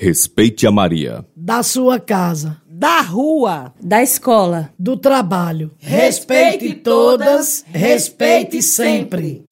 [0.00, 1.24] Respeite a Maria.
[1.34, 2.62] Da sua casa.
[2.64, 3.74] Da rua.
[3.82, 4.70] Da escola.
[4.78, 5.72] Do trabalho.
[5.76, 9.42] Respeite todas, respeite sempre.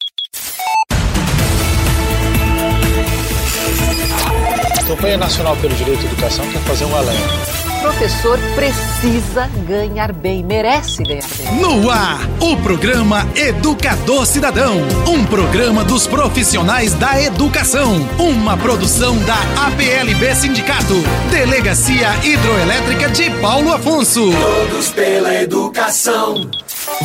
[4.78, 10.44] A Campanha Nacional pelo Direito à Educação quer fazer um alento professor precisa ganhar bem,
[10.44, 11.60] merece ganhar bem.
[11.60, 14.76] No ar, o programa Educador Cidadão,
[15.06, 20.94] um programa dos profissionais da educação, uma produção da APLB Sindicato,
[21.30, 24.30] Delegacia Hidroelétrica de Paulo Afonso.
[24.32, 26.50] Todos pela educação.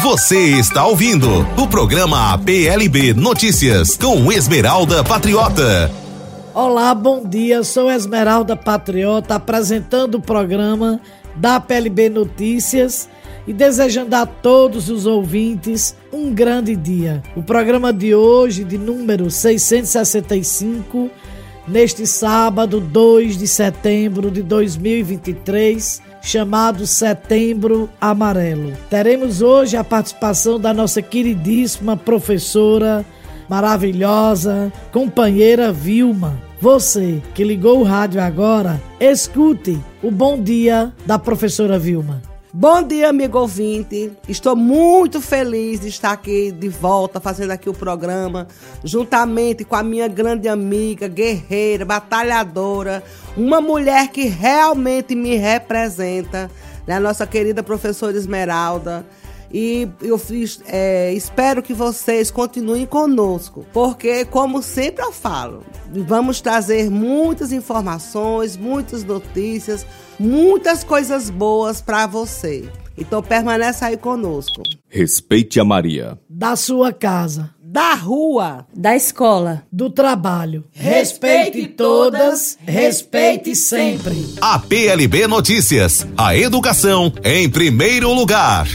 [0.01, 6.00] Você está ouvindo o programa APLB Notícias com Esmeralda Patriota.
[6.53, 7.63] Olá, bom dia.
[7.63, 10.99] Sou Esmeralda Patriota, apresentando o programa
[11.33, 13.07] da PLB Notícias
[13.47, 17.23] e desejando a todos os ouvintes um grande dia.
[17.37, 21.09] O programa de hoje, de número 665,
[21.65, 28.73] neste sábado, 2 de setembro de 2023, chamado Setembro Amarelo.
[28.89, 33.05] Teremos hoje a participação da nossa queridíssima professora
[33.51, 36.41] maravilhosa, companheira Vilma.
[36.61, 42.21] Você que ligou o rádio agora, escute o bom dia da professora Vilma.
[42.53, 44.09] Bom dia, amigo ouvinte.
[44.25, 48.47] Estou muito feliz de estar aqui de volta, fazendo aqui o programa,
[48.85, 53.03] juntamente com a minha grande amiga, guerreira, batalhadora,
[53.35, 56.49] uma mulher que realmente me representa,
[56.87, 56.95] né?
[56.95, 59.05] a nossa querida professora Esmeralda.
[59.53, 66.39] E eu fiz, é, espero que vocês continuem conosco, porque, como sempre eu falo, vamos
[66.39, 69.85] trazer muitas informações, muitas notícias,
[70.19, 72.69] muitas coisas boas para você.
[72.97, 74.61] Então permaneça aí conosco.
[74.87, 76.19] Respeite a Maria.
[76.29, 77.49] Da sua casa.
[77.59, 78.67] Da rua.
[78.75, 79.63] Da escola.
[79.71, 80.65] Do trabalho.
[80.71, 84.35] Respeite todas, respeite sempre.
[84.41, 86.05] A PLB Notícias.
[86.17, 88.67] A educação em primeiro lugar.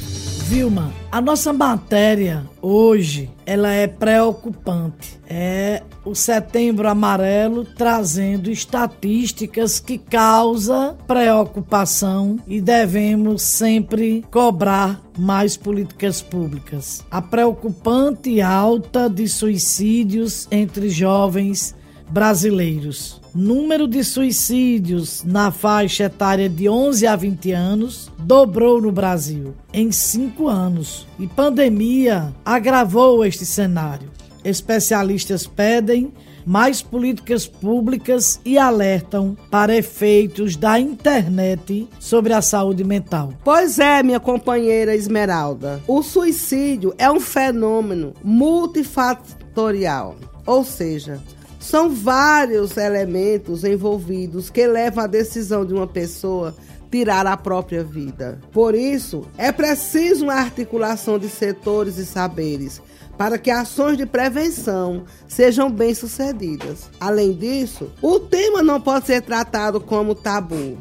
[0.48, 5.18] Vilma, a nossa matéria hoje, ela é preocupante.
[5.28, 16.22] É o Setembro Amarelo trazendo estatísticas que causa preocupação e devemos sempre cobrar mais políticas
[16.22, 17.04] públicas.
[17.10, 21.74] A preocupante alta de suicídios entre jovens
[22.08, 23.20] brasileiros.
[23.36, 29.92] Número de suicídios na faixa etária de 11 a 20 anos dobrou no Brasil em
[29.92, 34.08] cinco anos e pandemia agravou este cenário.
[34.42, 36.14] Especialistas pedem
[36.46, 43.34] mais políticas públicas e alertam para efeitos da internet sobre a saúde mental.
[43.44, 45.82] Pois é, minha companheira Esmeralda.
[45.86, 51.20] O suicídio é um fenômeno multifatorial, ou seja,
[51.66, 56.54] são vários elementos envolvidos que levam à decisão de uma pessoa
[56.90, 58.40] tirar a própria vida.
[58.52, 62.80] Por isso, é preciso uma articulação de setores e saberes
[63.18, 66.88] para que ações de prevenção sejam bem-sucedidas.
[67.00, 70.78] Além disso, o tema não pode ser tratado como tabu.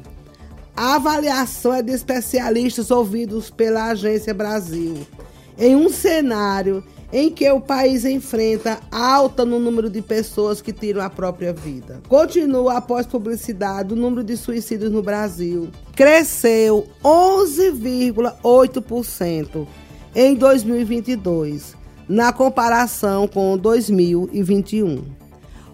[0.77, 5.05] A avaliação é de especialistas ouvidos pela Agência Brasil
[5.57, 6.83] em um cenário
[7.17, 12.01] em que o país enfrenta alta no número de pessoas que tiram a própria vida.
[12.09, 19.65] Continua após publicidade o número de suicídios no Brasil cresceu 11,8%
[20.13, 21.77] em 2022,
[22.09, 25.01] na comparação com 2021.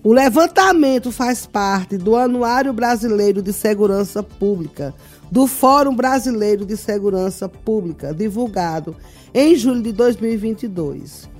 [0.03, 4.94] O levantamento faz parte do Anuário Brasileiro de Segurança Pública,
[5.31, 8.96] do Fórum Brasileiro de Segurança Pública, divulgado
[9.34, 11.31] em julho de 2022.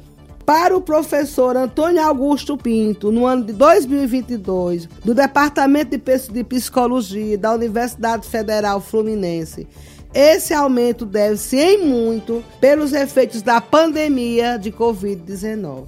[0.54, 7.54] Para o professor Antônio Augusto Pinto, no ano de 2022, do Departamento de Psicologia da
[7.54, 9.66] Universidade Federal Fluminense,
[10.14, 15.86] esse aumento deve-se em muito pelos efeitos da pandemia de Covid-19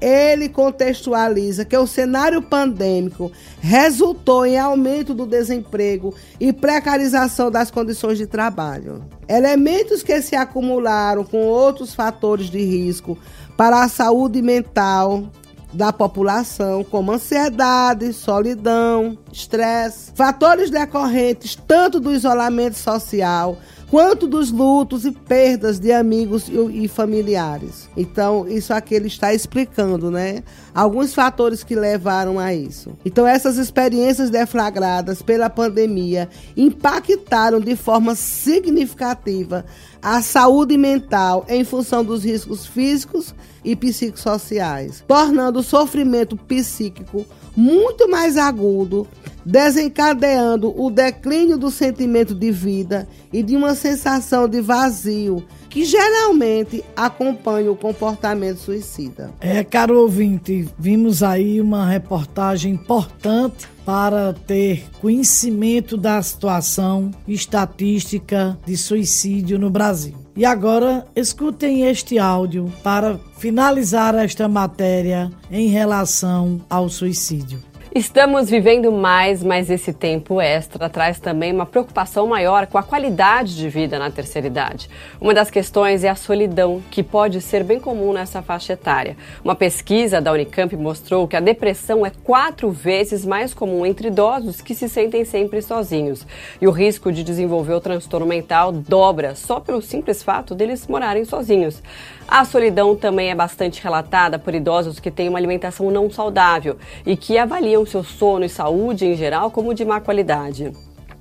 [0.00, 8.18] ele contextualiza que o cenário pandêmico resultou em aumento do desemprego e precarização das condições
[8.18, 9.04] de trabalho.
[9.28, 13.18] Elementos que se acumularam com outros fatores de risco
[13.56, 15.24] para a saúde mental
[15.72, 23.58] da população, como ansiedade, solidão, estresse, fatores decorrentes tanto do isolamento social
[23.90, 27.88] quanto dos lutos e perdas de amigos e, familiares.
[27.96, 30.42] Então, isso aqui ele está explicando, né?
[30.74, 32.96] Alguns fatores que levaram a isso.
[33.04, 39.64] Então, essas experiências deflagradas pela pandemia impactaram de forma significativa
[40.02, 43.34] a saúde mental em função dos riscos físicos
[43.64, 49.06] e psicossociais, tornando o sofrimento psíquico muito mais agudo,
[49.44, 56.82] desencadeando o declínio do sentimento de vida e de uma sensação de vazio que geralmente
[56.96, 59.30] acompanha o comportamento suicida.
[59.40, 68.76] É, caro ouvinte, vimos aí uma reportagem importante para ter conhecimento da situação estatística de
[68.76, 70.25] suicídio no Brasil.
[70.36, 77.62] E agora escutem este áudio para finalizar esta matéria em relação ao suicídio.
[77.96, 83.56] Estamos vivendo mais, mas esse tempo extra traz também uma preocupação maior com a qualidade
[83.56, 84.90] de vida na terceira idade.
[85.18, 89.16] Uma das questões é a solidão, que pode ser bem comum nessa faixa etária.
[89.42, 94.60] Uma pesquisa da Unicamp mostrou que a depressão é quatro vezes mais comum entre idosos
[94.60, 96.26] que se sentem sempre sozinhos.
[96.60, 101.24] E o risco de desenvolver o transtorno mental dobra só pelo simples fato deles morarem
[101.24, 101.82] sozinhos.
[102.28, 107.16] A solidão também é bastante relatada por idosos que têm uma alimentação não saudável e
[107.16, 110.72] que avaliam seu sono e saúde em geral como de má qualidade.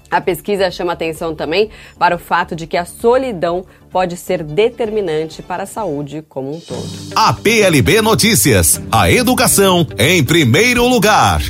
[0.09, 5.41] A pesquisa chama atenção também para o fato de que a solidão pode ser determinante
[5.41, 6.87] para a saúde como um todo.
[7.15, 11.41] A PLB Notícias, a educação em primeiro lugar.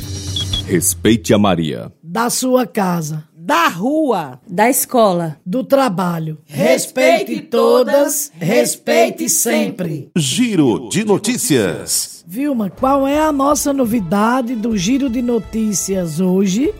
[0.66, 1.92] Respeite a Maria.
[2.02, 6.36] Da sua casa da rua, da escola, do trabalho.
[6.46, 10.10] Respeite todas, respeite sempre.
[10.16, 12.24] Giro de notícias.
[12.26, 16.74] Vilma, qual é a nossa novidade do Giro de Notícias hoje?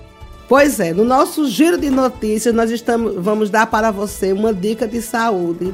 [0.48, 4.88] Pois é, no nosso Giro de Notícias nós estamos, vamos dar para você uma dica
[4.88, 5.72] de saúde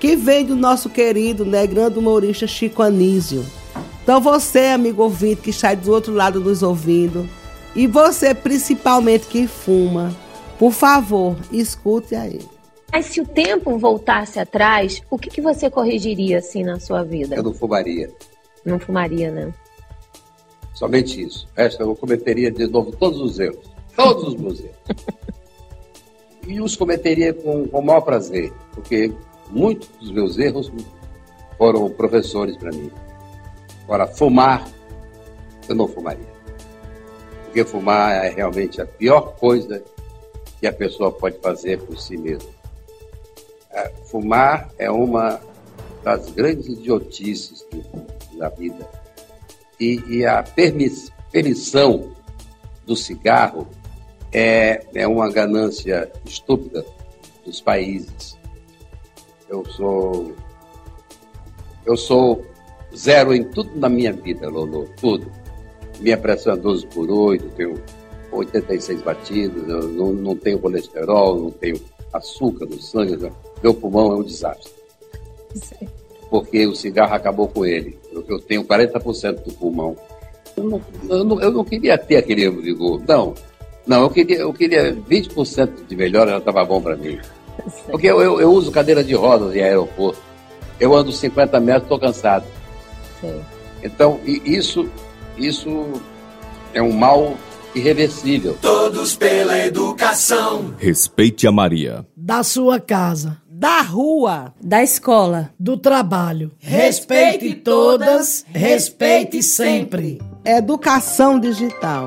[0.00, 3.46] que vem do nosso querido, né, grande humorista Chico Anísio.
[4.02, 7.24] Então você, amigo ouvinte que está do outro lado nos ouvindo,
[7.76, 10.12] e você principalmente que fuma,
[10.58, 12.40] por favor, escute aí.
[12.92, 17.34] Mas se o tempo voltasse atrás, o que, que você corrigiria assim na sua vida?
[17.34, 18.10] Eu não fumaria.
[18.64, 19.52] Não fumaria, né?
[20.74, 21.48] Somente isso.
[21.56, 23.68] O resto eu cometeria de novo todos os erros.
[23.96, 24.76] Todos os meus erros.
[26.46, 29.12] e os cometeria com, com o maior prazer, porque
[29.50, 30.70] muitos dos meus erros
[31.58, 32.90] foram professores para mim.
[33.84, 34.68] Agora, fumar,
[35.68, 36.34] eu não fumaria.
[37.44, 39.82] Porque fumar é realmente a pior coisa
[40.64, 42.48] que a pessoa pode fazer por si mesma.
[43.70, 45.38] É, fumar é uma
[46.02, 47.66] das grandes idiotices
[48.38, 48.88] da vida.
[49.78, 50.42] E, e a
[51.30, 52.12] permissão
[52.86, 53.68] do cigarro
[54.32, 56.82] é, é uma ganância estúpida
[57.44, 58.38] dos países.
[59.50, 60.34] Eu sou
[61.84, 62.42] eu sou
[62.96, 65.30] zero em tudo na minha vida, Lolo, tudo.
[66.00, 67.74] Minha pressão é 12 por 8, tenho
[68.36, 71.80] 86 batidas, eu não, não tenho colesterol, não tenho
[72.12, 73.30] açúcar no sangue,
[73.62, 74.72] meu pulmão é um desastre.
[75.54, 75.88] Sim.
[76.30, 77.98] Porque o cigarro acabou com ele.
[78.12, 79.96] Eu, eu tenho 40% do pulmão.
[80.56, 83.00] Eu não, eu, não, eu não, queria ter aquele vigor.
[83.06, 83.34] Não,
[83.86, 87.18] não, eu queria, eu queria 20% de melhora, já estava bom para mim.
[87.86, 90.20] Porque eu, eu, eu, uso cadeira de rodas em aeroporto.
[90.80, 92.44] Eu ando 50 metros, estou cansado.
[93.20, 93.40] Sim.
[93.82, 94.88] Então, isso,
[95.36, 95.86] isso
[96.72, 97.34] é um mal
[97.74, 98.56] irreversível.
[98.60, 100.74] Todos pela educação.
[100.78, 102.06] Respeite a Maria.
[102.16, 103.38] Da sua casa.
[103.48, 104.54] Da rua.
[104.62, 105.50] Da escola.
[105.58, 106.52] Do trabalho.
[106.58, 110.20] Respeite todas, respeite sempre.
[110.44, 112.06] Educação digital.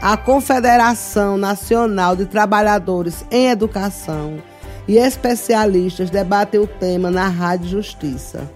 [0.00, 4.40] A Confederação Nacional de Trabalhadores em Educação
[4.86, 8.48] e especialistas debatem o tema na Rádio Justiça.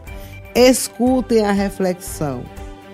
[0.55, 2.43] Escutem a reflexão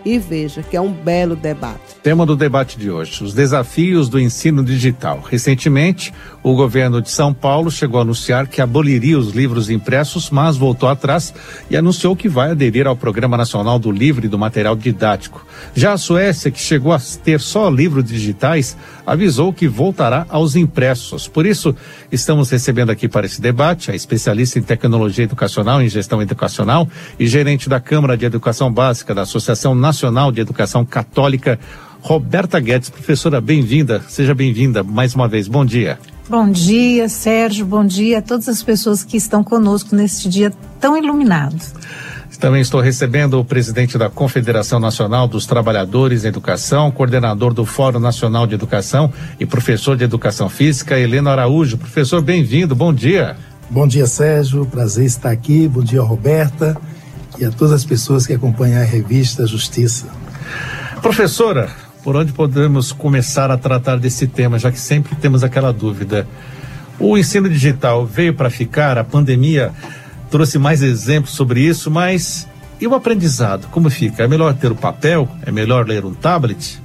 [0.04, 1.96] e veja que é um belo debate.
[2.02, 5.20] Tema do debate de hoje: os desafios do ensino digital.
[5.28, 6.12] Recentemente,
[6.42, 10.88] o governo de São Paulo chegou a anunciar que aboliria os livros impressos, mas voltou
[10.88, 11.34] atrás
[11.68, 15.44] e anunciou que vai aderir ao Programa Nacional do Livro e do Material Didático.
[15.74, 21.26] Já a Suécia, que chegou a ter só livros digitais, avisou que voltará aos impressos.
[21.26, 21.74] Por isso,
[22.10, 26.88] estamos recebendo aqui para esse debate a especialista em tecnologia educacional e gestão educacional
[27.18, 29.87] e gerente da Câmara de Educação Básica da Associação Nacional
[30.32, 31.58] de Educação Católica,
[32.00, 32.90] Roberta Guedes.
[32.90, 35.48] Professora, bem-vinda, seja bem-vinda mais uma vez.
[35.48, 35.98] Bom dia.
[36.28, 37.64] Bom dia, Sérgio.
[37.64, 41.56] Bom dia a todas as pessoas que estão conosco neste dia tão iluminado.
[42.38, 47.98] Também estou recebendo o presidente da Confederação Nacional dos Trabalhadores em Educação, coordenador do Fórum
[47.98, 51.76] Nacional de Educação e professor de Educação Física, Helena Araújo.
[51.76, 53.36] Professor, bem-vindo, bom dia.
[53.68, 54.64] Bom dia, Sérgio.
[54.66, 55.66] Prazer estar aqui.
[55.66, 56.76] Bom dia, Roberta.
[57.38, 60.06] E a todas as pessoas que acompanham a revista Justiça.
[61.00, 61.70] Professora,
[62.02, 66.26] por onde podemos começar a tratar desse tema, já que sempre temos aquela dúvida?
[66.98, 69.72] O ensino digital veio para ficar, a pandemia
[70.30, 72.48] trouxe mais exemplos sobre isso, mas
[72.80, 74.22] e o aprendizado, como fica?
[74.22, 75.28] É melhor ter o papel?
[75.44, 76.80] É melhor ler um tablet?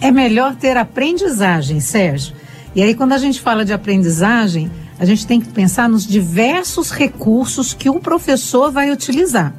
[0.00, 2.34] É melhor ter aprendizagem, Sérgio.
[2.74, 6.90] E aí, quando a gente fala de aprendizagem, a gente tem que pensar nos diversos
[6.90, 9.54] recursos que o professor vai utilizar.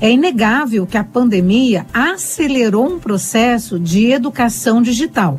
[0.00, 5.38] É inegável que a pandemia acelerou um processo de educação digital,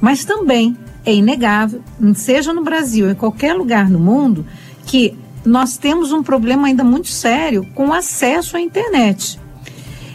[0.00, 1.82] mas também é inegável,
[2.14, 4.46] seja no Brasil ou em qualquer lugar no mundo,
[4.86, 9.38] que nós temos um problema ainda muito sério com o acesso à internet.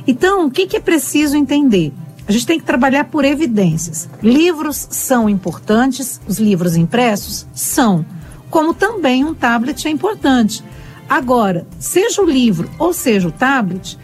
[0.07, 1.93] Então, o que, que é preciso entender?
[2.27, 4.09] A gente tem que trabalhar por evidências.
[4.21, 8.05] Livros são importantes, os livros impressos são,
[8.49, 10.63] como também um tablet é importante.
[11.09, 13.97] Agora, seja o livro ou seja o tablet,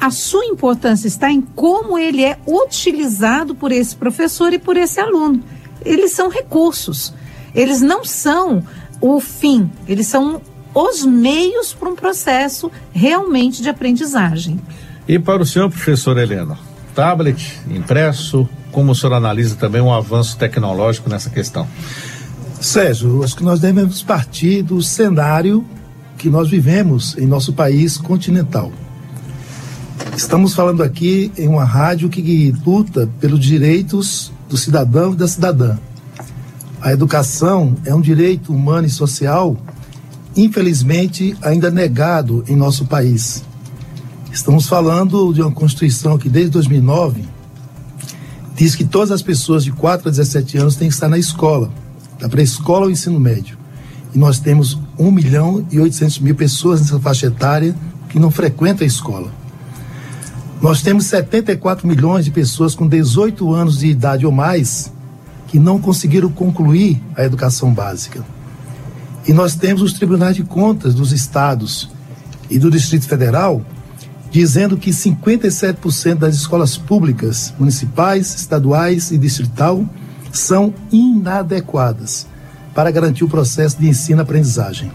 [0.00, 5.00] a sua importância está em como ele é utilizado por esse professor e por esse
[5.00, 5.42] aluno.
[5.84, 7.12] Eles são recursos.
[7.54, 8.62] Eles não são
[9.00, 10.40] o fim, eles são
[10.74, 14.60] os meios para um processo realmente de aprendizagem.
[15.06, 16.58] E para o senhor, professor Helena,
[16.94, 21.66] tablet, impresso, como o senhor analisa também um avanço tecnológico nessa questão?
[22.60, 25.64] Sérgio, acho que nós devemos partir do cenário
[26.16, 28.72] que nós vivemos em nosso país continental.
[30.16, 35.78] Estamos falando aqui em uma rádio que luta pelos direitos do cidadão e da cidadã.
[36.80, 39.56] A educação é um direito humano e social,
[40.36, 43.44] infelizmente, ainda negado em nosso país.
[44.32, 47.24] Estamos falando de uma Constituição que, desde 2009,
[48.56, 51.70] diz que todas as pessoas de 4 a 17 anos têm que estar na escola,
[52.18, 53.56] da pré-escola ao ensino médio.
[54.14, 57.74] E nós temos 1 milhão e 800 mil pessoas nessa faixa etária
[58.08, 59.32] que não frequentam a escola.
[60.60, 64.92] Nós temos 74 milhões de pessoas com 18 anos de idade ou mais
[65.46, 68.24] que não conseguiram concluir a educação básica.
[69.26, 71.90] E nós temos os tribunais de contas dos estados
[72.50, 73.62] e do Distrito Federal
[74.30, 79.84] dizendo que 57% das escolas públicas, municipais, estaduais e distrital
[80.32, 82.26] são inadequadas
[82.74, 84.90] para garantir o processo de ensino-aprendizagem.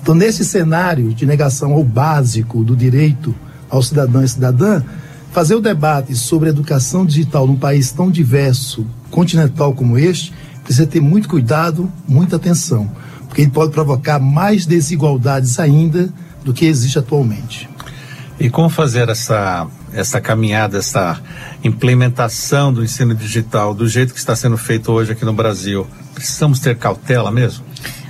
[0.00, 3.34] Então, nesse cenário de negação ao básico do direito
[3.70, 4.82] ao cidadão e cidadã,
[5.30, 11.00] fazer o debate sobre educação digital num país tão diverso, continental como este, precisa ter
[11.00, 12.90] muito cuidado, muita atenção,
[13.26, 16.12] porque ele pode provocar mais desigualdades ainda
[16.44, 17.68] do que existe atualmente.
[18.38, 21.20] E como fazer essa, essa caminhada, essa
[21.62, 25.86] implementação do ensino digital do jeito que está sendo feito hoje aqui no Brasil?
[26.14, 27.64] Precisamos ter cautela mesmo?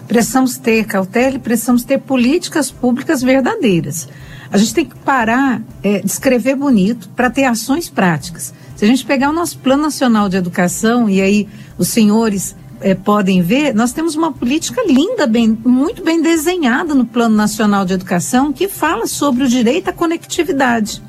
[0.06, 4.08] Precisamos ter cautela e precisamos ter políticas públicas verdadeiras.
[4.50, 8.52] A gente tem que parar é, de escrever bonito para ter ações práticas.
[8.76, 11.48] Se a gente pegar o nosso Plano Nacional de Educação, e aí
[11.78, 17.06] os senhores é, podem ver, nós temos uma política linda, bem, muito bem desenhada no
[17.06, 21.02] Plano Nacional de Educação, que fala sobre o direito à conectividade.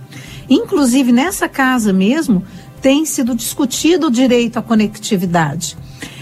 [0.50, 2.44] Inclusive, nessa casa mesmo,
[2.82, 5.78] tem sido discutido o direito à conectividade.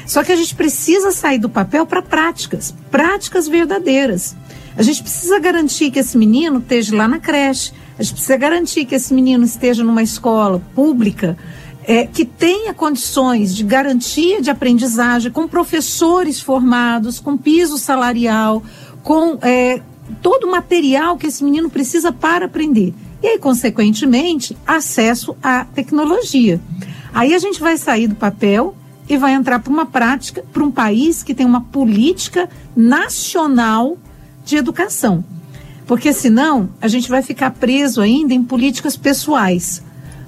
[0.05, 4.35] Só que a gente precisa sair do papel para práticas, práticas verdadeiras.
[4.75, 8.85] A gente precisa garantir que esse menino esteja lá na creche, a gente precisa garantir
[8.85, 11.37] que esse menino esteja numa escola pública
[11.83, 18.63] é, que tenha condições de garantia de aprendizagem, com professores formados, com piso salarial,
[19.03, 19.81] com é,
[20.21, 22.93] todo o material que esse menino precisa para aprender.
[23.21, 26.59] E consequentemente, acesso à tecnologia.
[27.13, 28.75] Aí a gente vai sair do papel
[29.07, 33.97] e vai entrar para uma prática, para um país que tem uma política nacional
[34.45, 35.23] de educação.
[35.85, 39.83] Porque senão a gente vai ficar preso ainda em políticas pessoais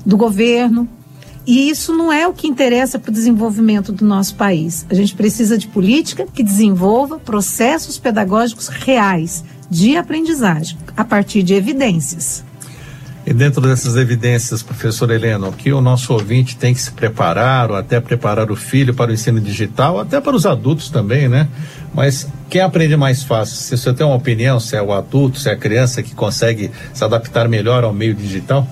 [0.06, 0.88] do governo,
[1.46, 4.86] e isso não é o que interessa para o desenvolvimento do nosso país.
[4.90, 11.54] A gente precisa de política que desenvolva processos pedagógicos reais de aprendizagem, a partir de
[11.54, 12.44] evidências.
[13.25, 17.77] E dentro dessas evidências, professor Helena, que o nosso ouvinte tem que se preparar, ou
[17.77, 21.48] até preparar o filho para o ensino digital, até para os adultos também, né?
[21.94, 23.56] Mas quem aprende mais fácil?
[23.56, 26.70] Se você tem uma opinião, se é o adulto, se é a criança que consegue
[26.94, 28.68] se adaptar melhor ao meio digital?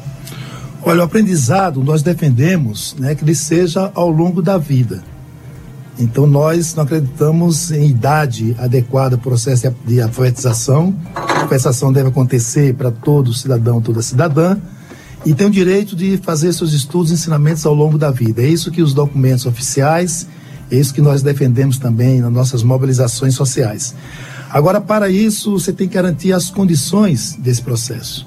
[0.83, 5.01] Olha, o aprendizado nós defendemos né, que ele seja ao longo da vida.
[5.97, 10.93] Então nós não acreditamos em idade adequada para o processo de alfabetização.
[11.51, 14.57] Alfabetização deve acontecer para todo cidadão, toda cidadã.
[15.25, 18.41] E tem o direito de fazer seus estudos e ensinamentos ao longo da vida.
[18.41, 20.27] É isso que os documentos oficiais,
[20.71, 23.93] é isso que nós defendemos também nas nossas mobilizações sociais.
[24.49, 28.25] Agora, para isso, você tem que garantir as condições desse processo.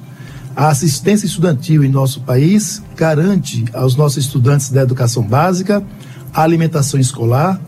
[0.54, 5.84] A assistência estudantil em nosso país garante aos nossos estudantes da educação básica
[6.32, 7.60] a alimentação escolar,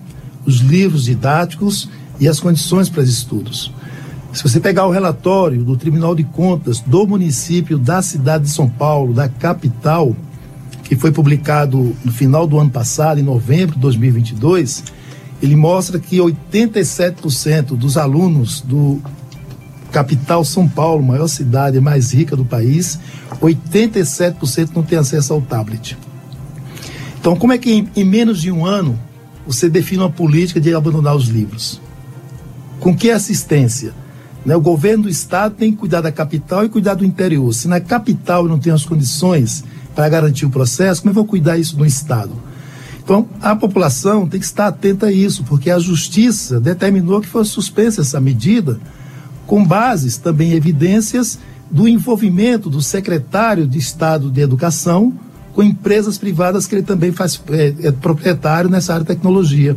[0.45, 3.73] os livros didáticos e as condições para os estudos.
[4.37, 8.69] Se você pegar o relatório do Tribunal de Contas do município da cidade de São
[8.69, 10.15] Paulo, da capital,
[10.85, 14.85] que foi publicado no final do ano passado, em novembro de 2022,
[15.43, 19.01] ele mostra que 87% dos alunos do
[19.91, 23.01] capital São Paulo, maior cidade mais rica do país,
[23.41, 25.97] 87% não tem acesso ao tablet.
[27.19, 29.01] Então, como é que em, em, menos de um ano
[29.47, 31.81] você define uma política de abandonar os livros?
[32.79, 33.95] Com que assistência?
[34.47, 34.55] Né?
[34.55, 37.53] O governo do estado tem que cuidar da capital e cuidar do interior.
[37.53, 41.59] Se na capital não tem as condições para garantir o processo, como é que cuidar
[41.59, 42.31] isso no estado?
[43.03, 47.51] Então, a população tem que estar atenta a isso, porque a justiça determinou que fosse
[47.51, 48.79] suspensa essa medida,
[49.47, 51.39] com bases também evidências
[51.71, 55.13] do envolvimento do secretário de Estado de Educação
[55.57, 59.75] com empresas privadas que ele também faz é, é proprietário nessa área de tecnologia.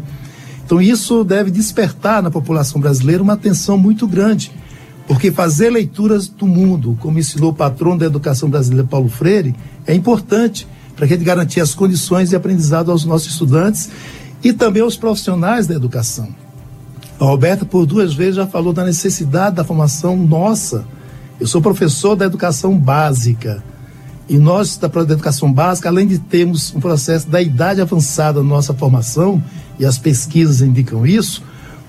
[0.70, 4.52] Então, isso deve despertar na população brasileira uma atenção muito grande,
[5.08, 9.56] porque fazer leituras do mundo, como ensinou o patrono da educação brasileira Paulo Freire,
[9.88, 13.90] é importante para que gente garantir as condições de aprendizado aos nossos estudantes
[14.44, 16.30] e também aos profissionais da educação.
[17.20, 20.86] A Roberta, por duas vezes, já falou da necessidade da formação nossa.
[21.40, 23.64] Eu sou professor da educação básica.
[24.30, 28.74] E nós, da educação básica, além de termos um processo da idade avançada na nossa
[28.74, 29.44] formação,
[29.80, 31.44] e as pesquisas indicam isso,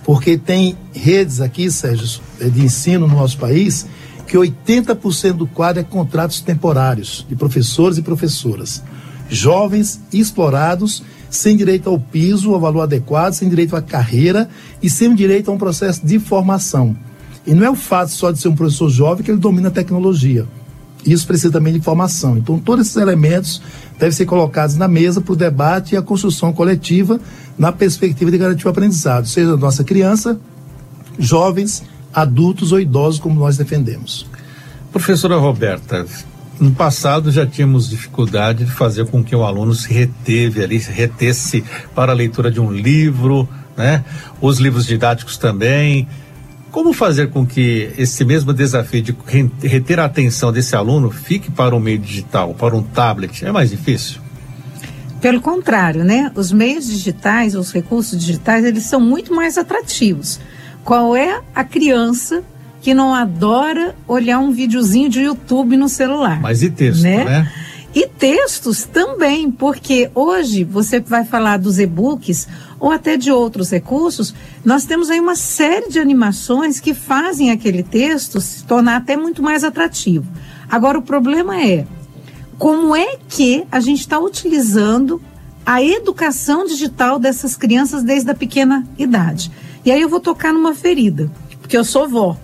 [0.05, 3.87] porque tem redes aqui, Sérgio, de ensino no nosso país,
[4.27, 8.83] que 80% do quadro é contratos temporários de professores e professoras
[9.31, 14.49] jovens explorados, sem direito ao piso, ao valor adequado, sem direito à carreira
[14.83, 16.97] e sem direito a um processo de formação.
[17.47, 19.71] E não é o fato só de ser um professor jovem que ele domina a
[19.71, 20.47] tecnologia.
[21.05, 22.37] Isso precisa também de formação.
[22.37, 23.63] Então, todos esses elementos
[23.99, 27.21] devem ser colocados na mesa para o debate e a construção coletiva
[27.59, 30.39] na perspectiva de garantir o aprendizado, seja nossa criança,
[31.19, 34.27] jovens, adultos ou idosos, como nós defendemos.
[34.93, 36.07] Professora Roberta,
[36.59, 40.91] no passado já tínhamos dificuldade de fazer com que o aluno se reteve ali, se
[40.91, 41.65] retesse
[41.95, 44.05] para a leitura de um livro, né?
[44.41, 46.09] Os livros didáticos também.
[46.71, 49.17] Como fazer com que esse mesmo desafio de
[49.63, 53.45] reter a atenção desse aluno fique para o meio digital, para um tablet?
[53.45, 54.21] É mais difícil?
[55.21, 56.31] Pelo contrário, né?
[56.35, 60.41] Os meios digitais, os recursos digitais, eles são muito mais atrativos.
[60.83, 62.43] Qual é a criança
[62.81, 66.41] que não adora olhar um videozinho de YouTube no celular.
[66.41, 67.25] Mas e texto, né?
[67.25, 67.53] né?
[67.95, 72.47] E textos também, porque hoje você vai falar dos e-books
[72.81, 77.83] ou até de outros recursos, nós temos aí uma série de animações que fazem aquele
[77.83, 80.27] texto se tornar até muito mais atrativo.
[80.69, 81.87] Agora, o problema é
[82.59, 85.21] como é que a gente está utilizando
[85.65, 89.53] a educação digital dessas crianças desde a pequena idade.
[89.85, 92.37] E aí eu vou tocar numa ferida, porque eu sou vó.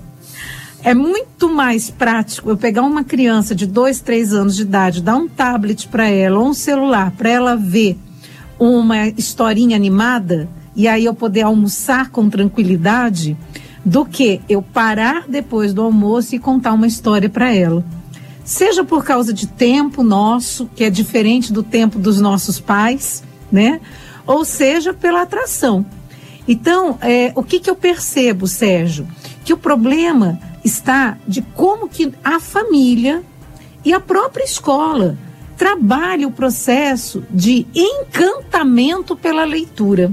[0.83, 5.17] É muito mais prático eu pegar uma criança de dois, três anos de idade, dar
[5.17, 7.99] um tablet para ela ou um celular para ela ver
[8.59, 13.37] uma historinha animada e aí eu poder almoçar com tranquilidade,
[13.87, 17.85] do que eu parar depois do almoço e contar uma história para ela.
[18.45, 23.81] Seja por causa de tempo nosso, que é diferente do tempo dos nossos pais, né?
[24.27, 25.87] Ou seja pela atração.
[26.49, 29.07] Então, é, o que, que eu percebo, Sérgio?
[29.45, 33.23] Que o problema está de como que a família
[33.85, 35.17] e a própria escola
[35.57, 40.13] trabalham o processo de encantamento pela leitura.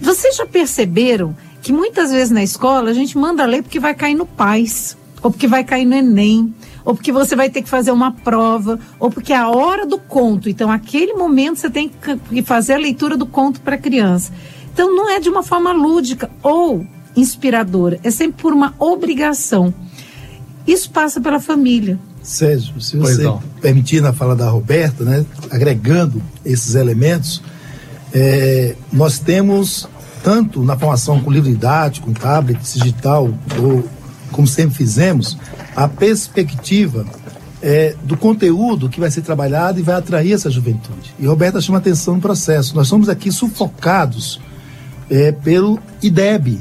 [0.00, 4.14] Vocês já perceberam que muitas vezes na escola a gente manda ler porque vai cair
[4.14, 6.52] no PAIS, ou porque vai cair no Enem,
[6.84, 9.98] ou porque você vai ter que fazer uma prova, ou porque é a hora do
[9.98, 10.48] conto.
[10.48, 14.32] Então, aquele momento você tem que fazer a leitura do conto para a criança.
[14.72, 19.72] Então, não é de uma forma lúdica ou inspiradora, é sempre por uma obrigação.
[20.66, 21.98] Isso passa pela família.
[22.22, 23.24] Sérgio, se você
[23.60, 27.42] permitir na fala da Roberta, né, agregando esses elementos,
[28.14, 29.88] é, nós temos
[30.22, 33.84] tanto na formação com livro didático, com tablet, digital, ou
[34.30, 35.36] como sempre fizemos,
[35.74, 37.04] a perspectiva
[37.60, 41.14] é, do conteúdo que vai ser trabalhado e vai atrair essa juventude.
[41.18, 42.74] E Roberta chama atenção no processo.
[42.74, 44.40] Nós somos aqui sufocados
[45.10, 46.60] é, pelo IDEB,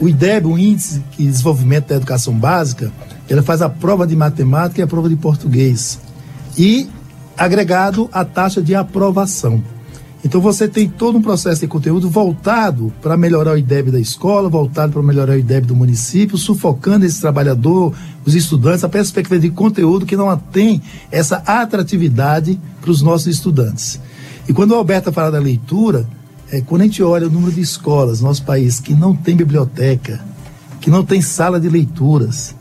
[0.00, 2.92] o IDEB, o Índice de Desenvolvimento da Educação Básica,
[3.28, 6.00] ele faz a prova de matemática e a prova de português.
[6.56, 6.88] E
[7.36, 9.62] agregado a taxa de aprovação.
[10.24, 14.48] Então você tem todo um processo de conteúdo voltado para melhorar o IDEB da escola,
[14.48, 17.94] voltado para melhorar o IDEB do município, sufocando esse trabalhador,
[18.26, 24.00] os estudantes, a perspectiva de conteúdo que não tem essa atratividade para os nossos estudantes.
[24.48, 26.08] E quando o Alberto fala da leitura,
[26.50, 29.36] é, quando a gente olha o número de escolas no nosso país que não tem
[29.36, 30.20] biblioteca,
[30.80, 32.56] que não tem sala de leituras,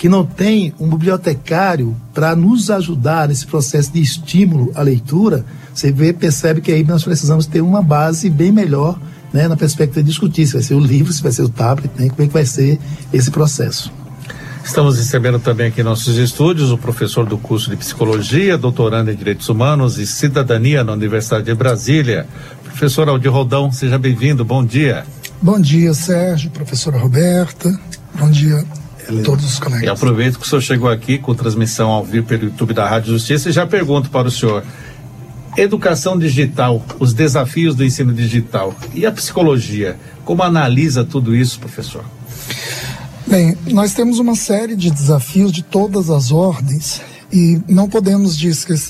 [0.00, 5.92] que não tem um bibliotecário para nos ajudar nesse processo de estímulo à leitura, você
[5.92, 8.98] vê, percebe que aí nós precisamos ter uma base bem melhor
[9.30, 11.90] né, na perspectiva de discutir se vai ser o livro, se vai ser o tablet,
[11.98, 12.80] né, como é que vai ser
[13.12, 13.92] esse processo.
[14.64, 19.14] Estamos recebendo também aqui em nossos estúdios o professor do curso de Psicologia, doutorando em
[19.14, 22.26] Direitos Humanos e Cidadania na Universidade de Brasília,
[22.64, 23.70] professor Aldir Rodão.
[23.70, 25.04] Seja bem-vindo, bom dia.
[25.42, 27.78] Bom dia, Sérgio, professora Roberta.
[28.18, 28.64] Bom dia
[29.18, 29.84] a todos os colegas.
[29.84, 33.12] E aproveito que o senhor chegou aqui com transmissão ao vivo pelo YouTube da Rádio
[33.12, 34.64] Justiça e já pergunto para o senhor.
[35.56, 42.04] Educação digital, os desafios do ensino digital e a psicologia, como analisa tudo isso, professor?
[43.26, 47.00] Bem, nós temos uma série de desafios de todas as ordens
[47.32, 48.40] e não podemos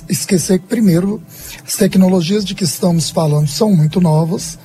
[0.09, 1.20] esquecer que, primeiro,
[1.66, 4.59] as tecnologias de que estamos falando são muito novas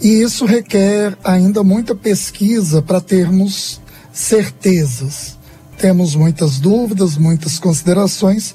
[0.00, 3.80] e isso requer ainda muita pesquisa para termos
[4.12, 5.38] certezas.
[5.78, 8.54] Temos muitas dúvidas, muitas considerações.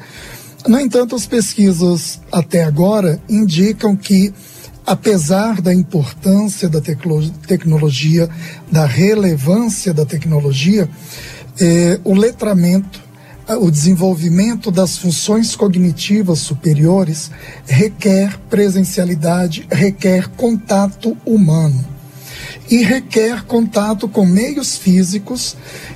[0.67, 4.33] No entanto, as pesquisas até agora indicam que
[4.85, 8.29] apesar da importância da tecnologia,
[8.71, 10.89] da relevância da tecnologia,
[11.59, 13.01] eh, o letramento,
[13.59, 17.31] o desenvolvimento das funções cognitivas superiores
[17.65, 21.96] requer presencialidade, requer contato humano
[22.69, 25.55] e requer contato com meios físicos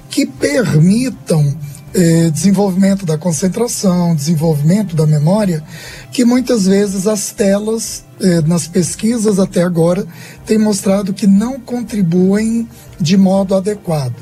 [0.10, 1.58] que permitam
[1.94, 5.64] eh, desenvolvimento da concentração, desenvolvimento da memória,
[6.12, 10.06] que muitas vezes as telas, eh, nas pesquisas até agora,
[10.46, 12.68] têm mostrado que não contribuem
[13.00, 14.16] de modo adequado.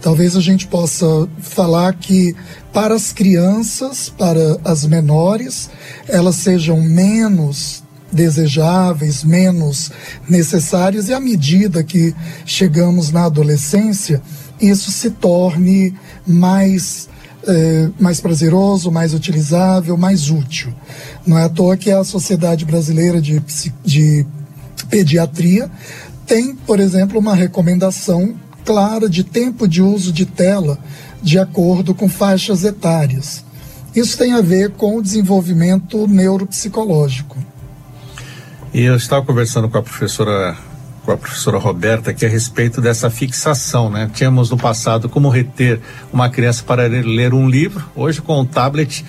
[0.00, 1.06] Talvez a gente possa
[1.38, 2.34] falar que
[2.72, 5.70] para as crianças, para as menores,
[6.08, 9.90] elas sejam menos desejáveis, menos
[10.28, 14.20] necessárias, e à medida que chegamos na adolescência,
[14.60, 15.94] isso se torne
[16.26, 17.08] mais,
[17.46, 20.72] é, mais prazeroso, mais utilizável, mais útil.
[21.26, 23.42] Não é à toa que a Sociedade Brasileira de,
[23.84, 24.26] de
[24.88, 25.70] Pediatria
[26.26, 30.78] tem, por exemplo, uma recomendação clara de tempo de uso de tela
[31.22, 33.44] de acordo com faixas etárias.
[33.94, 37.36] Isso tem a ver com o desenvolvimento neuropsicológico.
[38.74, 40.56] E eu estava conversando com a professora
[41.04, 44.08] com a professora Roberta aqui a respeito dessa fixação, né?
[44.14, 45.80] Tínhamos no passado como reter
[46.12, 49.04] uma criança para ler um livro, hoje com o tablet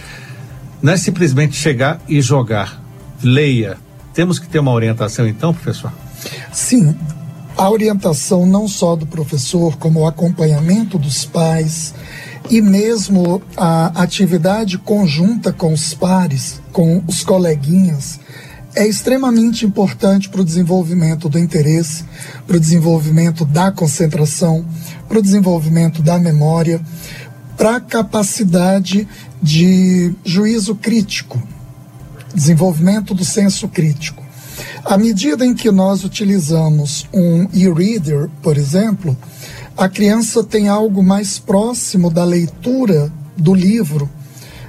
[0.81, 2.83] não é simplesmente chegar e jogar.
[3.23, 3.77] Leia.
[4.13, 5.93] Temos que ter uma orientação então, professor?
[6.51, 6.93] Sim.
[7.55, 11.93] A orientação não só do professor, como o acompanhamento dos pais
[12.49, 18.19] e mesmo a atividade conjunta com os pares, com os coleguinhas,
[18.75, 22.03] é extremamente importante para o desenvolvimento do interesse,
[22.47, 24.65] para o desenvolvimento da concentração,
[25.07, 26.81] para o desenvolvimento da memória,
[27.55, 29.07] para a capacidade
[29.41, 31.41] de juízo crítico,
[32.33, 34.23] desenvolvimento do senso crítico.
[34.83, 39.15] À medida em que nós utilizamos um e-reader, por exemplo,
[39.77, 44.09] a criança tem algo mais próximo da leitura do livro,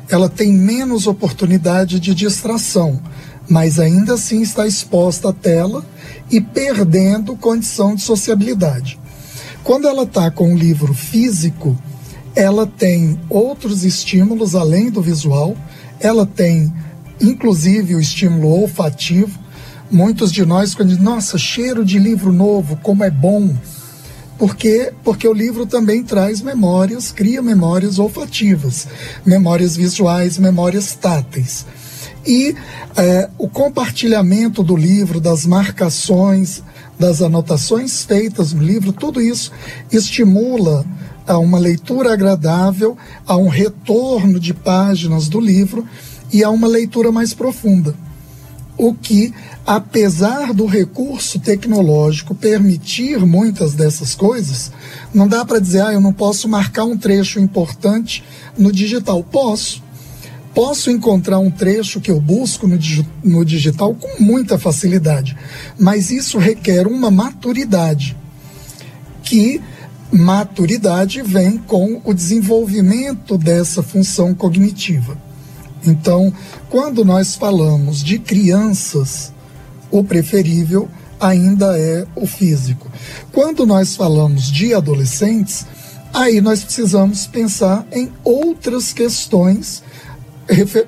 [0.08, 3.00] ela tem menos oportunidade de distração
[3.48, 5.84] mas ainda assim está exposta à tela
[6.30, 8.98] e perdendo condição de sociabilidade.
[9.62, 11.76] Quando ela está com o livro físico,
[12.34, 15.56] ela tem outros estímulos além do visual,
[16.00, 16.72] ela tem
[17.20, 19.38] inclusive o estímulo olfativo.
[19.90, 23.54] Muitos de nós, quando dizem, nossa, cheiro de livro novo, como é bom.
[24.36, 28.88] Porque, porque o livro também traz memórias, cria memórias olfativas,
[29.24, 31.64] memórias visuais, memórias táteis.
[32.26, 32.54] E
[32.96, 36.62] é, o compartilhamento do livro, das marcações,
[36.98, 39.52] das anotações feitas no livro, tudo isso
[39.90, 40.84] estimula
[41.26, 45.86] a uma leitura agradável, a um retorno de páginas do livro
[46.32, 47.94] e a uma leitura mais profunda.
[48.76, 49.32] O que,
[49.64, 54.72] apesar do recurso tecnológico permitir muitas dessas coisas,
[55.14, 58.24] não dá para dizer, ah, eu não posso marcar um trecho importante
[58.58, 59.22] no digital.
[59.22, 59.80] Posso,
[60.54, 62.78] posso encontrar um trecho que eu busco no,
[63.22, 65.36] no digital com muita facilidade,
[65.78, 68.16] mas isso requer uma maturidade,
[69.22, 69.60] que
[70.12, 75.18] maturidade vem com o desenvolvimento dessa função cognitiva.
[75.84, 76.32] Então,
[76.70, 79.32] quando nós falamos de crianças,
[79.90, 80.88] o preferível
[81.20, 82.90] ainda é o físico.
[83.32, 85.66] Quando nós falamos de adolescentes,
[86.12, 89.82] aí nós precisamos pensar em outras questões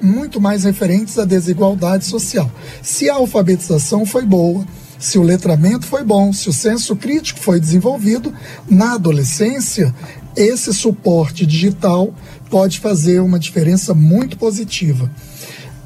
[0.00, 2.50] muito mais referentes à desigualdade social.
[2.82, 4.64] Se a alfabetização foi boa,
[4.98, 8.32] se o letramento foi bom, se o senso crítico foi desenvolvido,
[8.68, 9.94] na adolescência
[10.36, 12.14] esse suporte digital
[12.50, 15.10] pode fazer uma diferença muito positiva.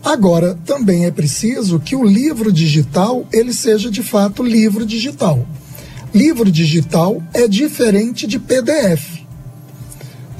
[0.03, 5.47] Agora, também é preciso que o livro digital ele seja de fato livro digital.
[6.13, 9.21] Livro digital é diferente de PDF.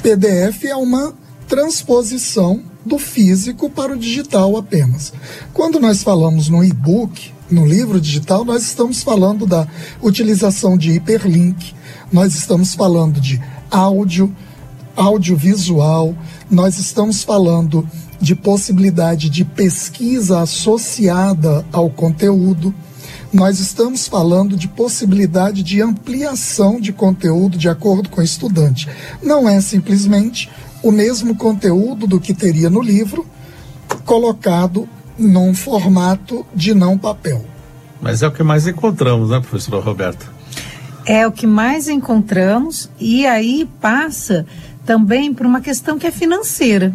[0.03, 1.15] PDF é uma
[1.47, 5.13] transposição do físico para o digital apenas.
[5.55, 9.67] Quando nós falamos no e-book, no livro digital, nós estamos falando da
[10.03, 11.73] utilização de hiperlink,
[12.13, 14.35] nós estamos falando de áudio,
[14.97, 16.17] audiovisual,
[16.51, 17.89] nós estamos falando
[18.21, 22.75] de possibilidade de pesquisa associada ao conteúdo.
[23.33, 28.89] Nós estamos falando de possibilidade de ampliação de conteúdo de acordo com o estudante.
[29.23, 30.51] Não é simplesmente
[30.83, 33.27] o mesmo conteúdo do que teria no livro,
[34.05, 34.89] colocado
[35.19, 37.45] num formato de não papel.
[38.01, 40.27] Mas é o que mais encontramos, né, professora Roberta?
[41.05, 44.47] É o que mais encontramos e aí passa
[44.87, 46.95] também por uma questão que é financeira.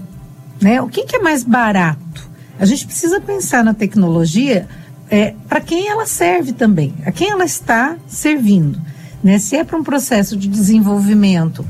[0.61, 0.81] Né?
[0.81, 2.29] O que, que é mais barato?
[2.59, 4.67] A gente precisa pensar na tecnologia
[5.09, 8.79] é, para quem ela serve também, a quem ela está servindo.
[9.23, 9.37] Né?
[9.37, 11.65] Se é para um processo de desenvolvimento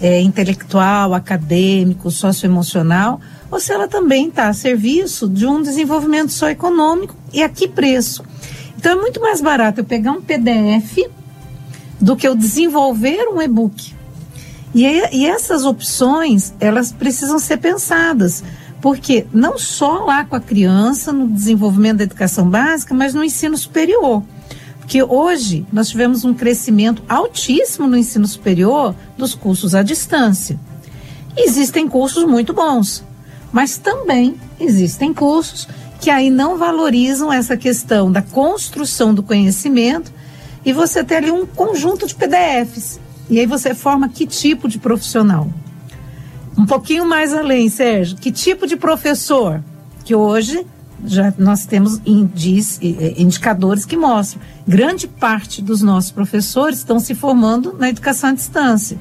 [0.00, 6.48] é, intelectual, acadêmico, socioemocional, ou se ela também está a serviço de um desenvolvimento só
[6.48, 8.24] econômico e a que preço.
[8.76, 11.08] Então é muito mais barato eu pegar um PDF
[12.00, 13.94] do que eu desenvolver um e-book.
[14.74, 18.42] E, e essas opções, elas precisam ser pensadas,
[18.80, 23.56] porque não só lá com a criança, no desenvolvimento da educação básica, mas no ensino
[23.56, 24.22] superior.
[24.84, 30.60] Porque hoje nós tivemos um crescimento altíssimo no ensino superior dos cursos à distância.
[31.34, 33.02] Existem cursos muito bons,
[33.50, 35.66] mas também existem cursos
[36.02, 40.12] que aí não valorizam essa questão da construção do conhecimento
[40.66, 44.78] e você tem ali um conjunto de PDFs e aí você forma que tipo de
[44.78, 45.48] profissional?
[46.58, 49.62] Um pouquinho mais além, Sérgio, que tipo de professor?
[50.04, 50.66] Que hoje
[51.04, 57.88] já nós temos indicadores que mostram grande parte dos nossos professores estão se formando na
[57.88, 58.98] educação à distância.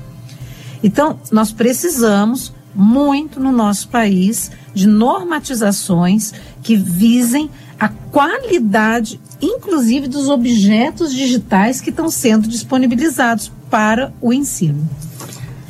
[0.83, 10.27] Então, nós precisamos muito no nosso país de normatizações que visem a qualidade, inclusive dos
[10.27, 14.87] objetos digitais que estão sendo disponibilizados para o ensino.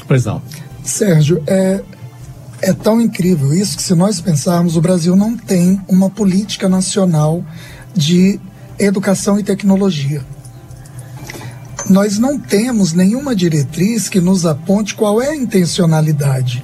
[0.08, 0.42] Pois não.
[0.84, 1.84] Sérgio, é,
[2.64, 7.44] é tão incrível isso que, se nós pensarmos, o Brasil não tem uma política nacional
[7.94, 8.40] de
[8.80, 10.26] educação e tecnologia.
[11.90, 16.64] Nós não temos nenhuma diretriz que nos aponte qual é a intencionalidade.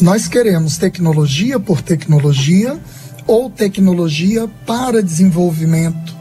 [0.00, 2.78] Nós queremos tecnologia por tecnologia
[3.26, 6.20] ou tecnologia para desenvolvimento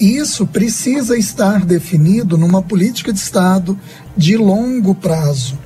[0.00, 3.78] isso precisa estar definido numa política de Estado
[4.16, 5.58] de longo prazo.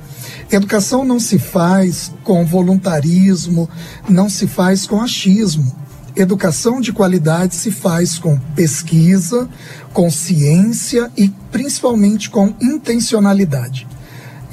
[0.51, 3.69] Educação não se faz com voluntarismo,
[4.07, 5.75] não se faz com achismo.
[6.15, 9.49] Educação de qualidade se faz com pesquisa,
[9.91, 13.87] com ciência e principalmente com intencionalidade.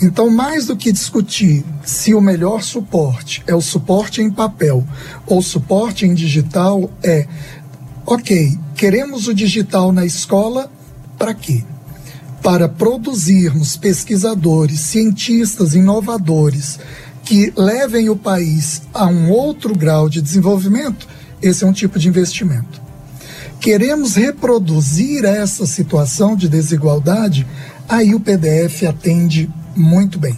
[0.01, 4.85] Então, mais do que discutir se o melhor suporte é o suporte em papel
[5.27, 7.29] ou suporte em digital, é
[8.05, 10.71] Ok, queremos o digital na escola
[11.17, 11.63] para quê?
[12.43, 16.81] Para produzirmos pesquisadores, cientistas, inovadores
[17.25, 21.07] que levem o país a um outro grau de desenvolvimento,
[21.41, 22.83] esse é um tipo de investimento.
[23.61, 27.47] Queremos reproduzir essa situação de desigualdade,
[27.89, 30.37] aí o PDF atende muito bem.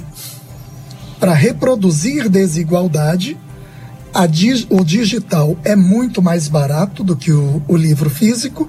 [1.18, 3.34] Para reproduzir desigualdade,
[4.70, 8.68] O digital é muito mais barato do que o, o, livro físico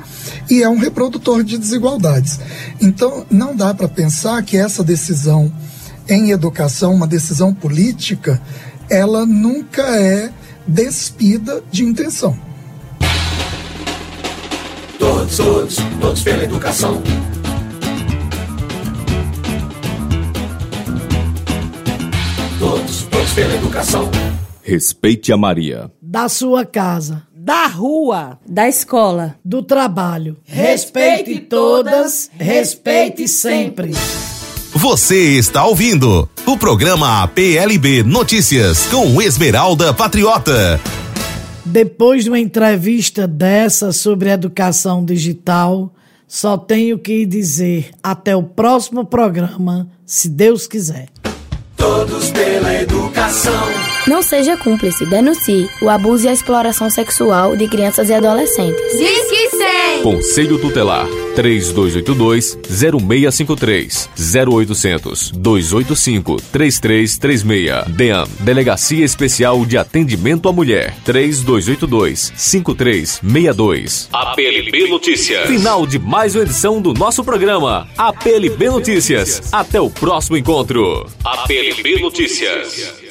[0.49, 2.39] e é um reprodutor de desigualdades.
[2.81, 5.51] Então, não dá para pensar que essa decisão
[6.09, 8.41] em educação, uma decisão política,
[8.89, 10.31] ela nunca é
[10.67, 12.35] despida de intenção.
[14.97, 17.01] Todos, todos, todos pela educação.
[22.57, 24.09] Todos, todos pela educação.
[24.67, 25.91] Respeite a Maria.
[26.01, 27.21] Da sua casa.
[27.31, 28.39] Da rua.
[28.49, 29.35] Da escola.
[29.45, 30.37] Do trabalho.
[30.43, 33.91] Respeite todas, respeite sempre.
[34.73, 40.81] Você está ouvindo o programa PLB Notícias com Esmeralda Patriota.
[41.63, 45.93] Depois de uma entrevista dessa sobre educação digital,
[46.27, 51.09] só tenho que dizer até o próximo programa, se Deus quiser.
[51.77, 53.94] Todos pela educação.
[54.07, 58.79] Não seja cúmplice, denuncie o abuso e a exploração sexual de crianças e adolescentes.
[58.95, 60.03] Diz que 100.
[60.03, 64.07] Conselho Tutelar 3282-0653
[64.47, 75.47] 0800 285 3336 DEAM Delegacia Especial de Atendimento à Mulher 3282 5362 APLB Notícias.
[75.47, 79.51] Final de mais uma edição do nosso programa APLB Notícias.
[79.51, 81.07] Até o próximo encontro.
[81.23, 83.03] APLB Notícias.